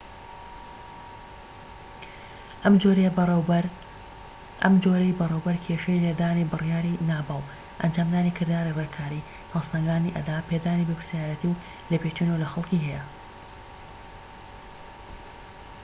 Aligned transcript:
ئەم 4.63 4.75
جۆرەی 4.83 5.15
بەڕێوەبەر 5.19 5.57
کێشەی 5.65 6.03
لە 6.05 6.11
دانی 6.21 6.49
بڕیاری 6.51 7.01
ناباو 7.09 7.43
ئەنجامدانی 7.81 8.35
کرداری 8.37 8.75
ڕێککاری 8.79 9.25
هەڵسەنگاندنی 9.53 10.15
ئەدا 10.15 10.37
پێدانی 10.49 10.87
بەرپرسیاریەتی 10.87 11.49
و 11.49 11.59
لێپێچینەوە 11.91 12.41
لە 12.43 12.47
خەڵکی 12.53 12.83
هەیە 12.85 13.03